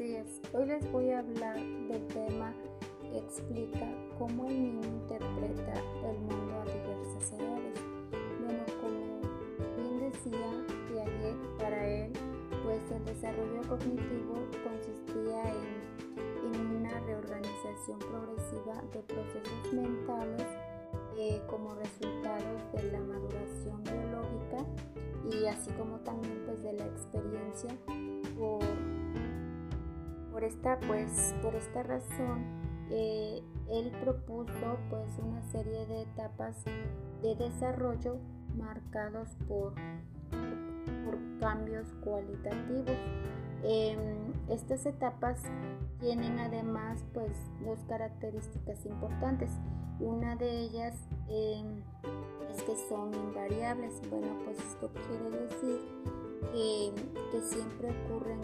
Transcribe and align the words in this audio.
Hoy 0.00 0.64
les 0.64 0.92
voy 0.92 1.10
a 1.10 1.18
hablar 1.18 1.56
del 1.56 2.06
tema 2.06 2.54
explica 3.14 3.86
cómo 4.18 4.46
el 4.46 4.62
niño 4.62 4.80
interpreta 4.82 5.74
el 6.08 6.18
mundo 6.20 6.54
a 6.58 6.64
diversas 6.64 7.32
edades. 7.34 7.78
Bueno, 8.42 8.64
como 8.80 9.20
bien 9.76 10.10
decía 10.10 10.64
Piaget, 10.88 11.36
para 11.58 11.86
él, 11.86 12.12
pues 12.64 12.80
el 12.90 13.04
desarrollo 13.04 13.60
cognitivo 13.68 14.36
consistía 14.64 15.42
en, 15.52 16.54
en 16.54 16.76
una 16.76 16.98
reorganización 17.00 17.98
progresiva 17.98 18.82
de 18.94 19.02
procesos 19.02 19.72
mentales 19.74 20.46
eh, 21.18 21.42
como 21.46 21.74
resultados 21.74 22.72
de 22.72 22.90
la 22.90 23.00
maduración 23.00 23.82
biológica 23.84 24.64
y 25.30 25.44
así 25.44 25.70
como 25.72 25.98
también 26.00 26.42
pues 26.46 26.62
de 26.62 26.72
la 26.72 26.86
experiencia 26.86 27.76
por 28.38 28.89
por 30.40 30.48
esta, 30.48 30.80
pues, 30.80 31.34
por 31.42 31.54
esta 31.54 31.82
razón, 31.82 32.42
eh, 32.90 33.42
él 33.68 33.92
propuso 34.00 34.78
pues 34.88 35.18
una 35.22 35.42
serie 35.52 35.84
de 35.84 36.02
etapas 36.02 36.64
de 37.22 37.34
desarrollo 37.36 38.16
marcados 38.56 39.28
por, 39.46 39.74
cambios 41.40 41.92
cualitativos. 42.04 42.96
Em, 43.64 43.98
estas 44.48 44.84
etapas 44.86 45.42
tienen 45.98 46.38
además 46.38 47.04
pues 47.14 47.32
dos 47.64 47.78
características 47.88 48.84
importantes. 48.86 49.50
Una 50.00 50.36
de 50.36 50.50
ellas 50.62 50.96
em, 51.28 51.82
es 52.50 52.62
que 52.62 52.76
son 52.88 53.14
invariables. 53.14 54.00
Bueno, 54.10 54.28
pues 54.44 54.58
esto 54.58 54.90
quiere 55.08 55.30
decir 55.46 55.80
que, 56.52 57.40
siempre 57.42 57.88
ocurren 58.04 58.40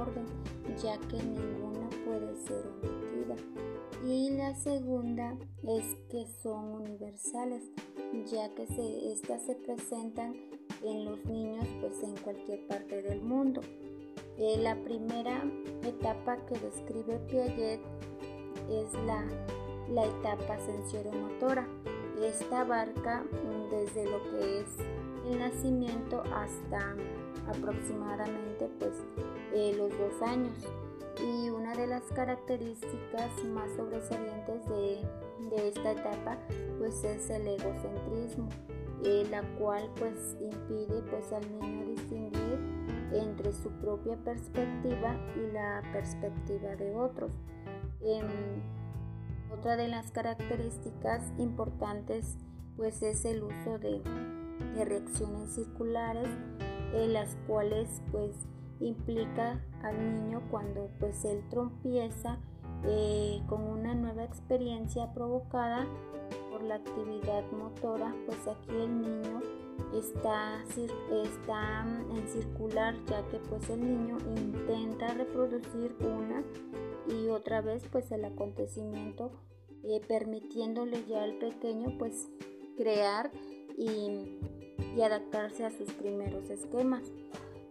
orden 0.00 0.26
ya 0.82 0.98
que 1.08 1.16
ninguna 1.16 1.88
puede 2.04 2.36
ser 2.36 2.66
omitida. 2.66 3.36
Y 4.04 4.30
la 4.30 4.54
segunda 4.54 5.36
es 5.66 5.96
que 6.10 6.26
son 6.42 6.82
universales, 6.82 7.62
ya 8.30 8.54
que 8.54 8.66
se, 8.66 9.12
estas 9.12 9.42
se 9.46 9.54
presentan 9.56 10.34
en 10.84 11.04
los 11.04 11.24
niños 11.24 11.66
pues 11.80 12.02
en 12.02 12.16
cualquier 12.18 12.66
parte 12.66 13.02
del 13.02 13.22
mundo. 13.22 13.62
Eh, 14.38 14.58
la 14.58 14.76
primera 14.76 15.42
etapa 15.82 16.36
que 16.46 16.58
describe 16.58 17.18
Piaget 17.30 17.80
es 18.70 18.92
la, 19.06 19.24
la 19.88 20.04
etapa 20.04 20.58
sensoriomotora. 20.58 21.66
Esta 22.22 22.62
abarca 22.62 23.24
desde 23.70 24.04
lo 24.04 24.22
que 24.30 24.60
es 24.60 24.66
el 25.26 25.38
nacimiento 25.38 26.22
hasta 26.34 26.94
aproximadamente 27.48 28.68
pues 28.78 29.04
eh, 29.54 29.74
los 29.76 29.90
dos 29.90 30.22
años. 30.22 30.56
Y 31.18 31.48
una 31.48 31.74
de 31.74 31.86
las 31.86 32.02
características 32.12 33.44
más 33.44 33.70
sobresalientes 33.76 34.68
de, 34.68 35.68
esta 35.68 35.92
etapa 35.92 36.36
pues 36.78 37.02
es 37.04 37.30
el 37.30 37.46
egocentrismo 37.46 38.48
eh, 39.04 39.26
la 39.30 39.42
cual 39.58 39.88
pues 39.98 40.36
impide 40.40 41.02
pues 41.10 41.32
al 41.32 41.42
niño 41.58 41.86
distinguir 41.86 42.58
entre 43.12 43.52
su 43.52 43.70
propia 43.70 44.16
perspectiva 44.16 45.16
y 45.36 45.52
la 45.52 45.82
perspectiva 45.92 46.76
de 46.76 46.94
otros. 46.94 47.32
Otra 49.52 49.76
de 49.76 49.88
las 49.88 50.10
características 50.10 51.32
importantes 51.38 52.36
pues 52.76 53.02
es 53.02 53.24
el 53.24 53.42
uso 53.42 53.78
de, 53.78 54.02
de 54.74 54.84
reacciones 54.84 55.54
circulares 55.54 56.28
en 56.94 57.12
las 57.12 57.36
cuales 57.46 58.02
pues 58.12 58.32
implica 58.80 59.60
al 59.82 59.98
niño 59.98 60.42
cuando 60.50 60.90
pues 60.98 61.24
él 61.24 61.42
trompieza 61.48 62.38
eh, 62.84 63.40
con 63.48 63.62
una 63.62 63.94
nueva 63.94 64.24
experiencia 64.24 65.12
provocada 65.12 65.86
por 66.50 66.62
la 66.62 66.76
actividad 66.76 67.50
motora 67.52 68.14
pues 68.26 68.46
aquí 68.46 68.70
el 68.70 69.00
niño 69.00 69.40
está, 69.94 70.62
está 71.10 71.84
en 72.10 72.28
circular 72.28 72.94
ya 73.06 73.26
que 73.28 73.38
pues 73.38 73.68
el 73.70 73.80
niño 73.80 74.18
intenta 74.36 75.14
reproducir 75.14 75.94
una 76.00 76.42
y 77.08 77.28
otra 77.28 77.60
vez 77.60 77.84
pues 77.90 78.10
el 78.12 78.24
acontecimiento 78.24 79.32
eh, 79.84 80.00
permitiéndole 80.06 81.04
ya 81.06 81.22
al 81.22 81.38
pequeño 81.38 81.96
pues 81.98 82.28
crear 82.76 83.30
y 83.76 85.00
adaptarse 85.02 85.64
a 85.64 85.70
sus 85.70 85.92
primeros 85.92 86.48
esquemas. 86.50 87.02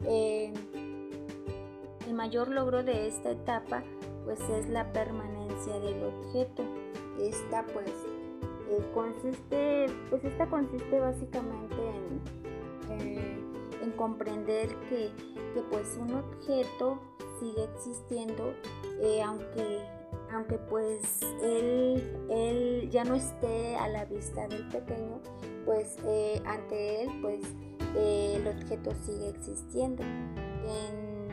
Eh, 0.04 0.54
el 2.08 2.14
mayor 2.14 2.50
logro 2.50 2.84
de 2.84 3.08
esta 3.08 3.32
etapa 3.32 3.84
pues 4.26 4.40
es 4.50 4.70
la 4.70 4.92
permanencia 4.92 5.80
del 5.80 6.04
objeto. 6.04 6.64
Esta 7.20 7.66
pues 7.68 7.90
eh, 8.70 8.84
consiste, 8.94 9.88
pues 10.10 10.24
esta 10.24 10.48
consiste 10.48 11.00
básicamente 11.00 11.76
en, 11.76 13.02
eh, 13.02 13.38
en 13.82 13.92
comprender 13.92 14.70
que, 14.90 15.10
que, 15.54 15.62
pues 15.70 15.98
un 16.00 16.14
objeto 16.16 17.00
sigue 17.40 17.64
existiendo 17.64 18.54
aunque 19.24 19.82
aunque 20.34 20.58
pues 20.58 21.22
él, 21.42 22.28
él, 22.30 22.90
ya 22.90 23.04
no 23.04 23.16
esté 23.16 23.76
a 23.76 23.88
la 23.88 24.06
vista 24.06 24.48
del 24.48 24.68
pequeño, 24.68 25.22
pues 25.66 25.98
eh, 26.06 26.42
ante 26.46 27.04
él 27.04 27.10
pues 27.22 27.42
eh, 27.96 28.36
el 28.38 28.48
objeto 28.48 28.92
sigue 29.06 29.30
existiendo. 29.30 30.04
En, 30.04 31.26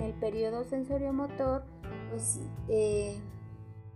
el 0.00 0.14
periodo 0.14 0.64
sensoriomotor 0.64 1.64
pues 2.10 2.40
eh, 2.68 3.20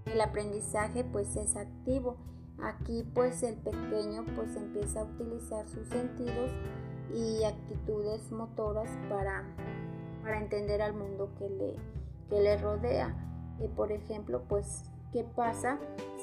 el 0.04 0.20
aprendizaje 0.20 1.04
pues 1.04 1.36
es 1.36 1.56
activo. 1.56 2.16
Aquí 2.62 3.04
pues 3.14 3.42
el 3.42 3.56
pequeño 3.56 4.24
pues 4.34 4.54
empieza 4.56 5.00
a 5.00 5.04
utilizar 5.04 5.68
sus 5.68 5.88
sentidos 5.88 6.50
y 7.14 7.42
actitudes 7.44 8.30
motoras 8.30 8.88
para, 9.08 9.44
para 10.22 10.38
entender 10.38 10.80
al 10.82 10.94
mundo 10.94 11.30
que 11.38 11.48
le, 11.48 11.74
que 12.28 12.40
le 12.40 12.56
rodea. 12.56 13.14
por 13.74 13.90
ejemplo 13.90 14.42
pues 14.48 14.84
¿Qué 15.12 15.24
pasa 15.24 15.78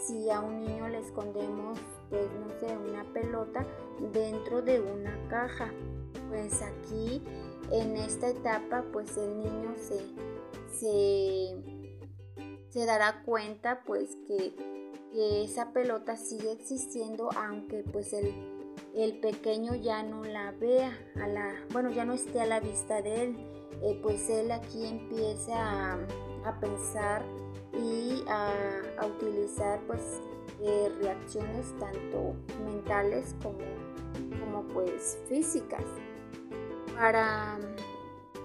si 0.05 0.29
a 0.29 0.39
un 0.39 0.61
niño 0.61 0.87
le 0.87 0.99
escondemos, 0.99 1.79
pues 2.09 2.27
no 2.39 2.49
sé, 2.59 2.77
una 2.77 3.03
pelota 3.13 3.65
dentro 4.11 4.61
de 4.61 4.81
una 4.81 5.17
caja? 5.29 5.71
Pues 6.29 6.61
aquí, 6.61 7.23
en 7.71 7.97
esta 7.97 8.29
etapa, 8.29 8.83
pues 8.91 9.17
el 9.17 9.39
niño 9.39 9.73
se, 9.77 9.99
se, 12.69 12.85
dará 12.85 13.23
cuenta, 13.23 13.83
pues 13.85 14.17
que, 14.27 14.53
esa 15.15 15.71
pelota 15.73 16.17
sigue 16.17 16.51
existiendo, 16.51 17.29
aunque 17.35 17.83
pues 17.83 18.13
el, 18.13 18.33
el 18.95 19.19
pequeño 19.19 19.75
ya 19.75 20.01
no 20.01 20.23
la 20.23 20.51
vea, 20.53 20.91
a 21.21 21.27
la, 21.27 21.53
bueno, 21.71 21.91
ya 21.91 22.03
no 22.03 22.13
esté 22.13 22.41
a 22.41 22.47
la 22.47 22.59
vista 22.59 23.03
de 23.03 23.23
él. 23.23 23.37
Eh, 23.83 23.99
pues 24.01 24.29
él 24.29 24.51
aquí 24.51 24.85
empieza 24.85 25.93
a, 25.93 25.99
a 26.45 26.59
pensar 26.59 27.23
y 27.73 28.23
a, 28.27 29.05
utilizar 29.05 29.79
pues 29.87 30.21
eh, 30.61 30.91
reacciones 31.01 31.73
tanto 31.79 32.35
mentales 32.65 33.35
como, 33.41 33.59
como 34.39 34.67
pues 34.73 35.19
físicas. 35.27 35.83
Para, 36.95 37.57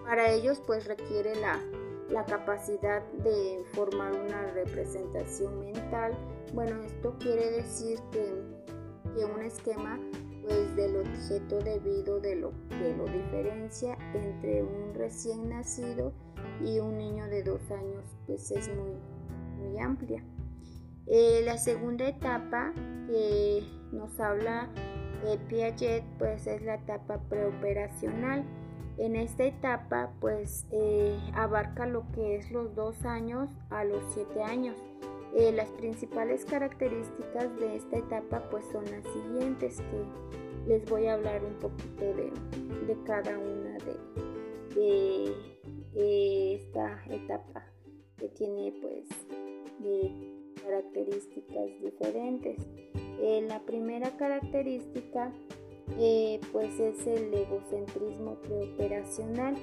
para 0.05 0.31
ellos 0.31 0.61
pues 0.67 0.87
requiere 0.87 1.37
la, 1.37 1.61
la 2.11 2.25
capacidad 2.25 3.03
de 3.25 3.63
formar 3.75 4.13
una 4.13 4.51
representación 4.53 5.61
mental. 5.61 6.13
Bueno, 6.55 6.83
esto 6.83 7.15
quiere 7.19 7.51
decir 7.51 7.99
que, 8.11 8.35
que 9.15 9.25
un 9.25 9.43
esquema 9.43 9.99
pues 10.49 10.75
del 10.77 10.97
objeto 10.97 11.59
debido 11.59 12.21
de 12.21 12.37
lo 12.37 12.53
que 12.71 12.97
lo 12.97 13.05
diferencia 13.07 13.99
entre 14.15 14.63
un 14.63 14.95
recién 14.95 15.51
nacido 15.51 16.13
y 16.65 16.79
un 16.79 16.97
niño 16.97 17.27
de 17.27 17.43
dos 17.43 17.61
años 17.71 18.05
pues 18.27 18.51
es 18.51 18.69
muy 18.75 18.93
muy 19.59 19.79
amplia. 19.79 20.25
Eh, 21.07 21.43
la 21.45 21.59
segunda 21.59 22.09
etapa 22.09 22.73
que 23.07 23.63
nos 23.93 24.19
habla 24.21 24.71
de 25.25 25.37
Piaget 25.37 26.05
pues 26.19 26.47
es 26.47 26.63
la 26.63 26.77
etapa 26.77 27.21
preoperacional. 27.29 28.45
En 28.97 29.17
esta 29.17 29.45
etapa 29.45 30.13
pues 30.21 30.67
eh, 30.71 31.19
abarca 31.35 31.87
lo 31.87 32.11
que 32.13 32.37
es 32.37 32.51
los 32.51 32.75
dos 32.75 33.05
años 33.05 33.51
a 33.71 33.85
los 33.85 34.03
siete 34.15 34.43
años. 34.43 34.77
Eh, 35.37 35.53
las 35.53 35.69
principales 35.71 36.45
características 36.45 37.55
de 37.59 37.77
esta 37.77 37.99
etapa 37.99 38.49
pues 38.51 38.65
son 38.73 38.85
las 38.91 39.05
siguientes 39.13 39.81
que 39.81 40.69
les 40.69 40.85
voy 40.89 41.07
a 41.07 41.15
hablar 41.15 41.45
un 41.45 41.55
poquito 41.55 42.05
de, 42.05 42.33
cada 43.05 43.39
una 43.39 43.77
de, 44.75 45.35
de 45.95 46.55
esta 46.55 47.03
etapa 47.09 47.67
que 48.17 48.29
tiene 48.29 48.73
pues 48.81 49.09
de 49.79 50.39
características 50.63 51.69
diferentes. 51.83 52.59
Eh, 53.21 53.45
la 53.49 53.61
primera 53.61 54.17
característica 54.17 55.33
eh, 55.99 56.41
pues 56.53 56.79
es 56.79 57.07
el 57.07 57.33
egocentrismo 57.33 58.37
preoperacional. 58.43 59.57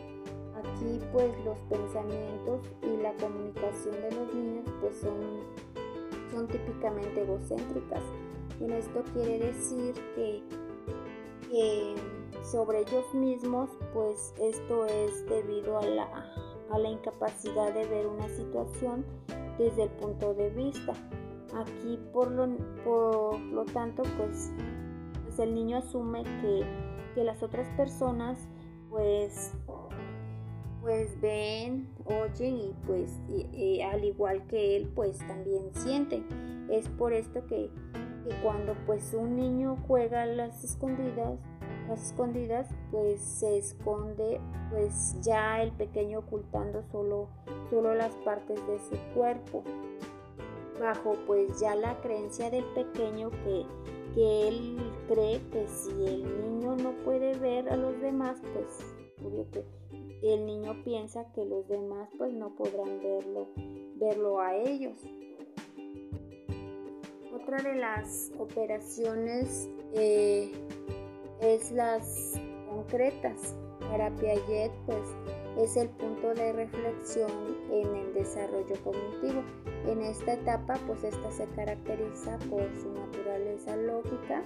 Aquí 0.57 0.99
pues 1.11 1.31
los 1.43 1.57
pensamientos 1.69 2.61
y 2.81 2.97
la 3.01 3.13
comunicación 3.15 3.93
de 3.95 4.11
los 4.11 4.33
niños 4.33 4.65
pues 4.79 4.97
son, 4.99 5.41
son 6.31 6.47
típicamente 6.47 7.21
egocéntricas. 7.21 8.01
Y 8.59 8.71
esto 8.71 9.03
quiere 9.13 9.47
decir 9.47 9.93
que, 10.15 10.41
que 11.49 11.95
sobre 12.43 12.81
ellos 12.81 13.13
mismos 13.13 13.69
pues 13.93 14.33
esto 14.39 14.85
es 14.85 15.25
debido 15.27 15.77
a 15.77 15.85
la, 15.85 16.33
a 16.71 16.79
la 16.79 16.89
incapacidad 16.89 17.73
de 17.73 17.85
ver 17.87 18.07
una 18.07 18.29
situación 18.29 19.05
desde 19.57 19.83
el 19.83 19.89
punto 19.89 20.33
de 20.33 20.49
vista. 20.51 20.93
Aquí 21.53 21.99
por 22.13 22.31
lo, 22.31 22.47
por 22.83 23.39
lo 23.39 23.65
tanto 23.65 24.03
pues, 24.17 24.51
pues 25.23 25.39
el 25.39 25.53
niño 25.53 25.77
asume 25.77 26.23
que, 26.41 26.65
que 27.13 27.23
las 27.23 27.43
otras 27.43 27.67
personas 27.75 28.47
pues 28.89 29.53
pues 30.85 31.19
ven, 31.19 31.89
oyen 32.05 32.57
y 32.57 32.75
pues 32.85 33.19
al 33.91 34.03
igual 34.03 34.45
que 34.45 34.77
él 34.77 34.91
pues 34.93 35.17
también 35.17 35.73
sienten. 35.73 36.27
Es 36.69 36.87
por 36.89 37.11
esto 37.11 37.43
que, 37.47 37.71
cuando 38.43 38.75
pues 38.85 39.11
un 39.15 39.35
niño 39.35 39.77
juega 39.87 40.27
las 40.27 40.63
escondidas, 40.63 41.39
las 41.89 42.11
escondidas 42.11 42.67
pues 42.91 43.19
se 43.19 43.57
esconde 43.57 44.39
pues 44.69 45.19
ya 45.21 45.63
el 45.63 45.71
pequeño 45.71 46.19
ocultando 46.19 46.83
solo, 46.91 47.29
solo 47.71 47.95
las 47.95 48.13
partes 48.17 48.59
de 48.67 48.77
su 48.79 48.95
cuerpo 49.15 49.63
bajo 50.79 51.13
pues 51.25 51.59
ya 51.59 51.73
la 51.75 51.99
creencia 52.01 52.51
del 52.51 52.65
pequeño 52.75 53.31
que, 53.31 53.65
que 54.13 54.47
él 54.49 54.77
cree 55.07 55.41
que 55.49 55.67
si 55.67 55.91
el 56.05 56.41
niño 56.41 56.75
no 56.75 56.91
puede 57.03 57.37
ver 57.39 57.69
a 57.69 57.75
los 57.75 57.99
demás 58.01 58.39
pues 58.53 58.95
obvio 59.23 59.49
que 59.51 59.63
el 60.21 60.45
niño 60.45 60.83
piensa 60.83 61.31
que 61.33 61.45
los 61.45 61.67
demás 61.67 62.09
pues 62.17 62.33
no 62.33 62.55
podrán 62.55 62.99
verlo 63.01 63.47
verlo 63.97 64.39
a 64.39 64.55
ellos 64.55 64.97
otra 67.45 67.61
de 67.61 67.75
las 67.75 68.31
operaciones 68.39 69.69
eh, 69.93 70.51
es 71.41 71.71
las 71.71 72.33
concretas. 72.67 73.55
Para 73.91 74.09
Piaget, 74.15 74.71
pues 74.87 75.07
es 75.59 75.77
el 75.77 75.89
punto 75.89 76.33
de 76.33 76.53
reflexión 76.53 77.29
en 77.71 77.95
el 77.95 78.13
desarrollo 78.15 78.75
cognitivo. 78.83 79.43
En 79.85 80.01
esta 80.01 80.33
etapa, 80.33 80.79
pues 80.87 81.03
esta 81.03 81.31
se 81.31 81.45
caracteriza 81.49 82.39
por 82.49 82.63
su 82.81 82.91
naturaleza 82.93 83.75
lógica 83.77 84.41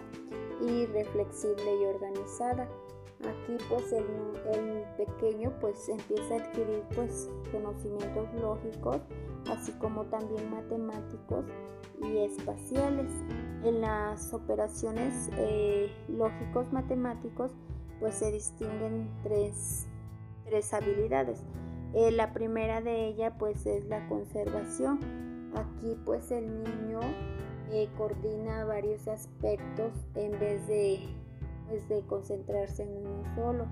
y 0.62 0.86
reflexible 0.88 1.82
y 1.82 1.86
organizada. 1.86 2.70
Aquí 3.26 3.58
pues 3.68 3.92
el, 3.92 4.06
el, 4.54 4.84
pequeño 4.96 5.52
pues 5.60 5.90
empieza 5.90 6.36
a 6.36 6.38
adquirir 6.38 6.84
pues 6.96 7.30
conocimientos 7.52 8.34
lógicos 8.42 9.02
así 9.50 9.72
como 9.74 10.06
también 10.06 10.50
matemáticos 10.52 11.46
y 12.02 12.18
espaciales. 12.20 13.12
En 13.64 13.82
las 13.82 14.34
operaciones 14.34 15.30
eh, 15.38 15.92
lógicos 16.08 16.72
matemáticos 16.72 17.52
pues 18.00 18.16
se 18.16 18.32
distinguen 18.32 19.10
tres, 19.24 19.88
habilidades. 20.72 21.44
Eh, 21.94 22.12
la 22.12 22.34
primera 22.34 22.82
de 22.82 23.08
ellas 23.08 23.34
pues 23.38 23.66
es 23.66 23.86
la 23.86 24.08
conservación. 24.08 25.00
Aquí 25.56 25.98
pues 26.06 26.32
el 26.32 26.64
niño 26.64 27.00
eh, 27.72 27.90
coordina 27.98 28.64
varios 28.66 29.08
aspectos 29.08 29.92
en 30.16 30.32
vez 30.40 30.66
de, 30.68 31.00
pues, 31.70 31.88
de 31.88 32.02
concentrarse 32.08 32.84
en 32.84 32.98
uno 32.98 33.36
solo. 33.36 33.66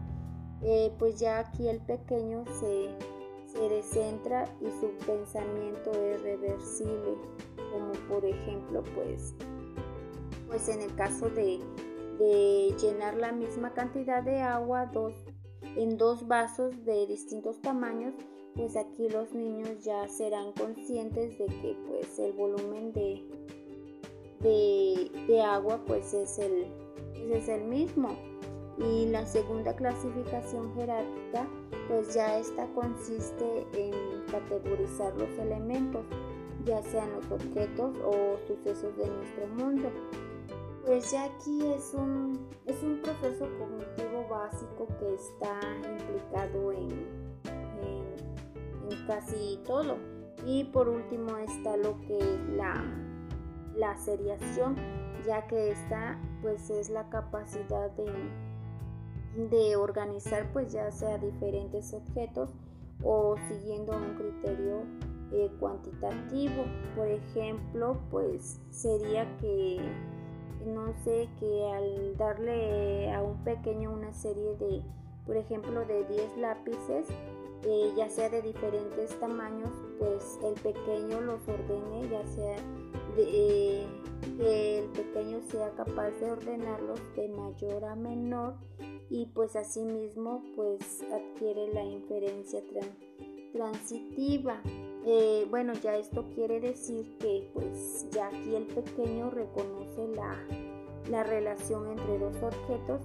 pues 0.97 1.19
ya 1.19 1.39
aquí 1.39 1.67
el 1.67 1.79
pequeño 1.81 2.45
se 2.59 2.89
se 3.47 3.69
descentra 3.69 4.45
y 4.61 4.65
su 4.79 4.89
pensamiento 5.05 5.91
es 5.91 6.21
reversible, 6.21 7.15
como 7.71 7.93
por 8.09 8.25
ejemplo, 8.25 8.83
pues, 8.93 9.33
pues 10.47 10.67
en 10.69 10.81
el 10.81 10.93
caso 10.95 11.29
de, 11.29 11.59
llenar 12.81 13.15
la 13.15 13.31
misma 13.31 13.73
cantidad 13.73 14.23
de 14.23 14.41
agua 14.41 14.87
dos, 14.87 15.13
en 15.75 15.97
dos 15.97 16.27
vasos 16.27 16.83
de 16.83 17.05
distintos 17.05 17.61
tamaños, 17.61 18.15
pues 18.55 18.75
aquí 18.75 19.07
los 19.07 19.33
niños 19.33 19.83
ya 19.83 20.07
serán 20.07 20.51
conscientes 20.53 21.37
de 21.37 21.45
que 21.45 21.77
pues 21.87 22.17
el 22.17 22.33
volumen 22.33 22.91
de, 22.91 23.23
de, 24.41 25.41
agua 25.41 25.79
pues 25.85 26.11
es 26.15 26.39
el, 26.39 26.65
es 27.31 27.47
el 27.49 27.65
mismo. 27.65 28.15
Y 28.77 29.07
la 29.07 29.25
segunda 29.25 29.75
clasificación 29.75 30.73
jerárquica 30.75 31.47
pues 31.87 32.13
ya 32.13 32.37
esta 32.37 32.67
consiste 32.75 33.65
en 33.73 33.93
categorizar 34.29 35.15
los 35.17 35.29
elementos 35.39 36.05
ya 36.67 36.81
sean 36.83 37.09
los 37.13 37.31
objetos 37.31 37.97
o 38.03 38.37
sucesos 38.45 38.95
de 38.97 39.09
nuestro 39.09 39.47
mundo. 39.47 39.89
Pues 40.85 41.11
ya 41.11 41.25
aquí 41.25 41.65
es 41.65 41.93
un, 41.93 42.47
es 42.65 42.81
un 42.83 43.01
proceso 43.01 43.47
cognitivo 43.57 44.27
básico 44.29 44.87
que 44.99 45.15
está 45.15 45.59
implicado 45.89 46.71
en, 46.73 46.89
en, 47.81 49.07
casi 49.07 49.59
todo. 49.65 49.97
Y 50.45 50.65
por 50.65 50.87
último 50.87 51.37
está 51.37 51.75
lo 51.77 51.99
que 52.01 52.17
es 52.17 52.49
la, 52.55 52.83
la 53.75 53.97
seriación 53.97 54.75
ya 55.27 55.45
que 55.47 55.71
esta 55.71 56.19
pues 56.41 56.69
es 56.69 56.89
la 56.89 57.09
capacidad 57.09 57.91
de 57.91 58.11
de 59.49 59.75
organizar 59.75 60.51
pues 60.51 60.71
ya 60.71 60.91
sea 60.91 61.17
diferentes 61.19 61.93
objetos 61.93 62.49
o 63.03 63.35
siguiendo 63.47 63.95
un 63.95 64.15
criterio 64.15 64.81
eh, 65.31 65.51
cuantitativo. 65.59 66.63
Por 66.95 67.07
ejemplo, 67.07 67.99
pues 68.09 68.59
sería 68.71 69.27
que, 69.37 69.79
no 70.65 70.93
sé, 71.03 71.29
que 71.39 71.71
al 71.71 72.17
darle 72.17 73.13
a 73.13 73.21
un 73.21 73.43
pequeño 73.43 73.91
una 73.91 74.13
serie 74.13 74.55
de, 74.55 74.81
por 75.25 75.37
ejemplo, 75.37 75.85
de 75.85 76.05
10 76.05 76.37
lápices, 76.37 77.07
eh, 77.63 77.93
ya 77.95 78.09
sea 78.09 78.29
de 78.29 78.41
diferentes 78.41 79.19
tamaños, 79.19 79.71
pues 79.99 80.39
el 80.43 80.53
pequeño 80.55 81.21
los 81.21 81.47
ordene, 81.47 82.09
ya 82.09 82.25
sea 82.27 82.55
eh, 83.17 83.87
que 84.37 84.79
el 84.79 84.89
pequeño 84.89 85.41
sea 85.49 85.71
capaz 85.71 86.11
de 86.19 86.31
ordenarlos 86.31 86.99
de 87.15 87.29
mayor 87.29 87.85
a 87.85 87.95
menor 87.95 88.55
y 89.09 89.25
pues 89.27 89.55
asimismo 89.55 90.43
pues 90.55 91.03
adquiere 91.11 91.73
la 91.73 91.83
inferencia 91.83 92.61
transitiva. 93.53 94.61
Eh, 95.05 95.47
bueno, 95.49 95.73
ya 95.73 95.95
esto 95.95 96.25
quiere 96.35 96.59
decir 96.59 97.17
que 97.19 97.49
pues 97.53 98.07
ya 98.11 98.27
aquí 98.27 98.55
el 98.55 98.65
pequeño 98.67 99.29
reconoce 99.29 100.07
la, 100.15 100.35
la 101.09 101.23
relación 101.23 101.87
entre 101.97 102.19
dos 102.19 102.35
objetos 102.43 103.01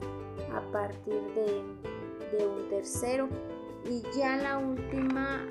a 0.53 0.61
partir 0.73 1.23
de, 1.35 2.37
de 2.37 2.47
un 2.47 2.69
tercero. 2.69 3.29
Y 3.89 4.03
ya 4.17 4.37
la 4.37 4.59
última, 4.59 5.45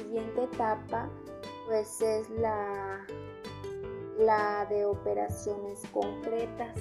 siguiente 0.00 0.44
etapa 0.44 1.08
pues 1.66 2.00
es 2.00 2.28
la 2.30 3.04
la 4.18 4.66
de 4.66 4.84
operaciones 4.84 5.82
concretas, 5.92 6.78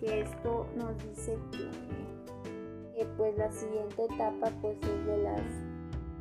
que 0.00 0.22
esto 0.22 0.66
nos 0.76 0.96
dice 1.04 1.38
que, 1.52 3.06
pues 3.16 3.36
la 3.36 3.50
siguiente 3.52 4.04
etapa 4.04 4.50
pues 4.60 4.76
es 4.82 5.06
de 5.06 5.18
las, 5.18 5.42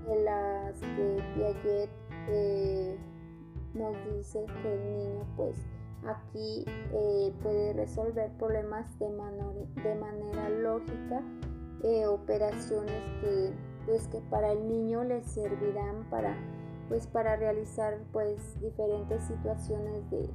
de 0.07 0.23
las 0.23 0.79
que 0.79 1.23
Piaget 1.35 1.89
eh, 2.27 2.97
nos 3.73 3.95
dice 4.15 4.45
que 4.61 4.73
el 4.73 4.97
niño 4.97 5.25
pues 5.35 5.55
aquí 6.05 6.65
eh, 6.67 7.33
puede 7.41 7.73
resolver 7.73 8.31
problemas 8.37 8.87
de, 8.99 9.07
de 9.83 9.95
manera 9.95 10.49
lógica, 10.49 11.23
eh, 11.83 12.05
operaciones 12.05 13.01
que 13.21 13.53
pues 13.85 14.07
que 14.07 14.19
para 14.29 14.51
el 14.51 14.67
niño 14.67 15.03
le 15.03 15.23
servirán 15.23 16.09
para 16.09 16.37
pues 16.91 17.07
para 17.07 17.37
realizar 17.37 17.99
pues 18.11 18.59
diferentes 18.59 19.23
situaciones 19.23 20.09
de, 20.11 20.29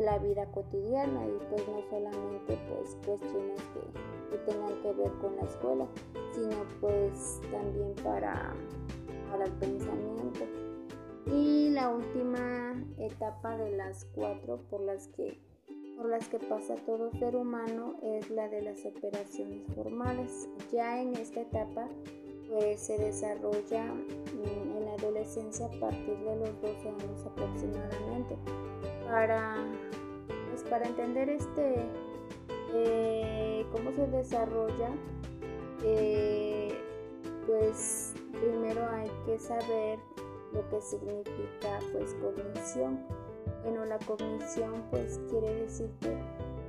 la 0.00 0.18
vida 0.18 0.46
cotidiana 0.52 1.26
y 1.26 1.36
pues 1.50 1.66
no 1.66 1.82
solamente 1.90 2.56
pues 2.68 2.96
cuestiones 3.04 3.60
que, 3.74 4.38
tengan 4.46 4.80
que 4.82 4.92
ver 4.92 5.10
con 5.14 5.34
la 5.34 5.42
escuela 5.42 5.88
sino 6.32 6.64
pues 6.80 7.40
también 7.50 7.92
para, 8.04 8.54
para 9.28 9.46
el 9.46 9.52
pensamiento. 9.54 10.46
Y 11.26 11.70
la 11.70 11.88
última 11.88 12.80
etapa 12.98 13.56
de 13.56 13.76
las 13.76 14.04
cuatro 14.14 14.60
por 14.70 14.80
las 14.82 15.08
que 15.08 15.40
por 15.96 16.08
las 16.08 16.28
que 16.28 16.38
pasa 16.38 16.76
todo 16.86 17.10
ser 17.18 17.36
humano 17.36 17.96
es 18.02 18.30
la 18.30 18.48
de 18.48 18.62
las 18.62 18.86
operaciones 18.86 19.66
formales. 19.74 20.48
Ya 20.72 21.02
en 21.02 21.14
esta 21.14 21.42
etapa 21.42 21.88
pues 22.50 22.80
se 22.80 22.98
desarrolla 22.98 23.84
en 23.84 24.84
la 24.84 24.92
adolescencia 24.94 25.66
a 25.66 25.80
partir 25.80 26.18
de 26.18 26.36
los 26.36 26.60
12 26.60 26.88
años 26.88 27.26
aproximadamente. 27.26 28.36
Para, 29.06 29.56
pues 30.50 30.62
para 30.68 30.86
entender 30.86 31.30
este, 31.30 31.86
eh, 32.74 33.64
cómo 33.72 33.92
se 33.92 34.06
desarrolla, 34.08 34.90
eh, 35.84 36.74
pues 37.46 38.14
primero 38.32 38.84
hay 38.90 39.10
que 39.26 39.38
saber 39.38 39.98
lo 40.52 40.68
que 40.68 40.80
significa 40.80 41.78
pues 41.92 42.14
cognición. 42.14 42.98
Bueno, 43.62 43.84
la 43.84 43.98
cognición 43.98 44.84
pues 44.90 45.20
quiere 45.30 45.54
decir 45.54 45.90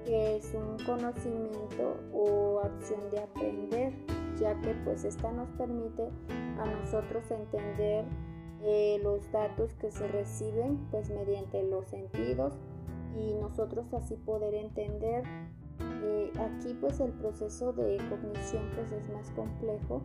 que 0.06 0.38
es 0.38 0.54
un 0.54 0.78
conocimiento 0.86 1.98
o 2.14 2.60
acción 2.60 3.10
de 3.12 3.20
aprender, 3.20 3.94
ya 4.42 4.60
que 4.62 4.74
pues 4.84 5.06
esta 5.06 5.32
nos 5.32 5.50
permite 5.52 6.10
a 6.60 6.66
nosotros 6.66 7.30
entender 7.32 8.06
eh, 8.64 9.00
los 9.04 9.32
datos 9.32 9.74
que 9.76 9.92
se 9.92 10.08
reciben 10.08 10.78
pues 10.92 11.10
mediante 11.10 11.64
los 11.64 11.88
sentidos 11.88 12.54
y 13.16 13.34
nosotros 13.36 13.94
así 13.94 14.16
poder 14.16 14.56
entender 14.56 15.24
eh, 16.04 16.32
aquí 16.40 16.76
pues 16.80 17.00
el 17.00 17.12
proceso 17.14 17.72
de 17.74 17.98
cognición 18.10 18.70
pues 18.76 18.92
es 18.92 19.10
más 19.14 19.30
complejo 19.32 20.02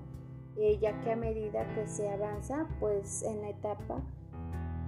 eh, 0.56 0.78
ya 0.80 0.98
que 1.00 1.12
a 1.12 1.16
medida 1.16 1.66
que 1.74 1.86
se 1.86 2.08
avanza 2.08 2.66
pues 2.78 3.22
en 3.22 3.42
la 3.42 3.50
etapa 3.50 4.02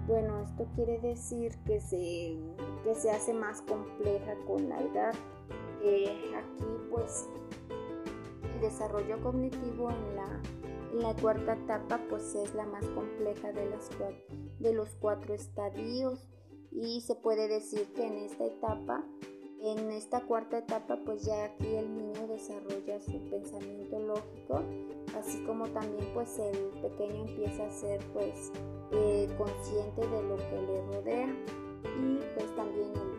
bueno 0.06 0.40
esto 0.42 0.66
quiere 0.74 0.98
decir 1.00 1.56
que 1.66 1.80
se, 1.80 2.38
que 2.84 2.94
se 2.94 3.10
hace 3.10 3.34
más 3.34 3.62
compleja 3.62 4.34
con 4.46 4.68
la 4.68 4.80
edad. 4.80 5.14
Aquí 5.80 6.64
pues 6.90 7.28
el 8.58 8.62
desarrollo 8.62 9.20
cognitivo 9.22 9.90
en 9.90 10.16
la 10.16 10.42
la 10.94 11.14
cuarta 11.14 11.52
etapa 11.52 12.00
pues 12.08 12.34
es 12.34 12.54
la 12.54 12.64
más 12.64 12.84
compleja 12.88 13.52
de, 13.52 13.68
las 13.68 13.88
de 14.58 14.72
los 14.72 14.88
cuatro 14.96 15.34
estadios. 15.34 16.28
Y 16.70 17.00
se 17.02 17.14
puede 17.14 17.48
decir 17.48 17.92
que 17.94 18.06
en 18.06 18.18
esta 18.18 18.44
etapa, 18.44 19.04
en 19.60 19.90
esta 19.90 20.20
cuarta 20.22 20.58
etapa 20.58 20.98
pues 21.04 21.24
ya 21.24 21.44
aquí 21.44 21.66
el 21.66 21.94
niño 21.94 22.26
desarrolla 22.26 23.00
su 23.00 23.18
pensamiento 23.30 23.98
lógico, 23.98 24.62
así 25.18 25.42
como 25.44 25.66
también 25.68 26.06
pues 26.14 26.38
el 26.38 26.70
pequeño 26.80 27.26
empieza 27.26 27.66
a 27.66 27.70
ser 27.70 28.00
pues 28.12 28.52
eh, 28.92 29.28
consciente 29.36 30.06
de 30.06 30.22
lo 30.22 30.36
que 30.36 30.62
le 30.66 30.86
rodea. 30.86 31.36
Y 32.00 32.18
pues 32.34 32.54
también 32.56 32.92
el, 32.94 33.17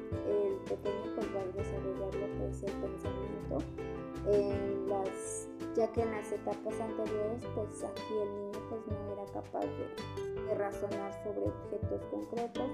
ya 5.79 5.87
que 5.93 6.01
en 6.01 6.11
las 6.11 6.29
etapas 6.29 6.77
anteriores 6.77 7.41
pues 7.55 7.83
aquí 7.85 8.13
el 8.21 8.35
niño 8.35 8.59
pues 8.69 8.81
no 8.87 9.13
era 9.13 9.25
capaz 9.31 9.65
de, 9.65 10.55
razonar 10.55 11.13
sobre 11.23 11.41
objetos 11.41 12.01
concretos 12.11 12.71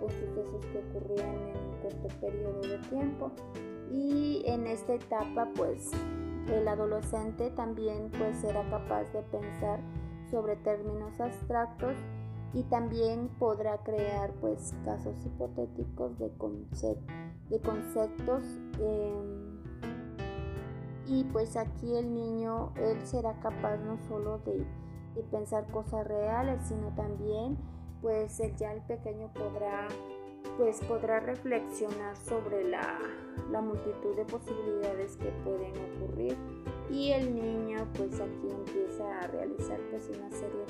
o 0.00 0.08
sucesos 0.08 0.64
que 0.72 0.78
ocurrían 0.78 1.36
en 1.36 1.56
un 1.56 1.78
corto 1.82 2.08
periodo 2.22 2.60
de 2.62 2.78
tiempo. 2.88 3.30
Y 3.92 4.42
en 4.46 4.66
esta 4.66 4.94
etapa 4.94 5.46
pues 5.54 5.92
el 6.50 6.66
adolescente 6.66 7.50
también 7.50 8.10
pues 8.18 8.42
era 8.42 8.68
capaz 8.70 9.04
de 9.12 9.22
pensar 9.22 9.78
sobre 10.30 10.56
términos 10.56 11.20
abstractos 11.20 11.94
y 12.54 12.62
también 12.64 13.28
podrá 13.38 13.76
crear 13.84 14.32
pues 14.40 14.74
casos 14.84 15.14
hipotéticos 15.24 16.18
de, 16.18 16.30
de 17.50 17.60
conceptos 17.60 18.42
eh, 18.80 19.47
y 21.08 21.24
pues 21.24 21.56
aquí 21.56 21.96
el 21.96 22.14
niño, 22.14 22.72
él 22.76 23.00
será 23.06 23.38
capaz 23.40 23.76
no 23.78 23.98
solo 24.08 24.38
de, 24.38 24.64
pensar 25.30 25.66
cosas 25.72 26.06
reales, 26.06 26.60
sino 26.68 26.94
también 26.94 27.58
pues 28.00 28.40
ya 28.56 28.72
el 28.72 28.82
pequeño 28.82 29.32
podrá 29.32 29.88
pues 30.56 30.80
podrá 30.82 31.18
reflexionar 31.18 32.16
sobre 32.16 32.68
la, 32.68 32.98
multitud 33.60 34.14
de 34.14 34.24
posibilidades 34.24 35.16
que 35.16 35.30
pueden 35.44 35.72
ocurrir. 35.96 36.36
Y 36.90 37.10
el 37.10 37.34
niño 37.34 37.88
pues 37.96 38.20
aquí 38.20 38.48
empieza 38.50 39.18
a 39.18 39.26
realizar 39.26 39.80
pues 39.90 40.08
una 40.08 40.30
serie 40.30 40.64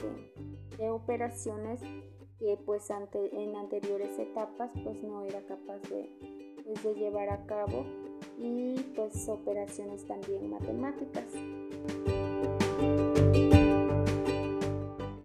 de, 0.78 0.90
operaciones 0.90 1.80
que 2.38 2.59
pues 2.64 2.90
ante, 2.90 3.42
en 3.42 3.57
anteriores 3.57 4.18
etapas 4.18 4.71
pues 4.83 5.02
no 5.02 5.25
era 5.25 5.40
capaz 5.42 5.80
de, 5.90 6.11
pues, 6.64 6.83
de 6.85 6.95
llevar 6.95 7.28
a 7.30 7.45
cabo 7.47 7.85
y 8.38 8.76
pues 8.95 9.28
operaciones 9.28 10.04
también 10.07 10.50
matemáticas. 10.50 11.25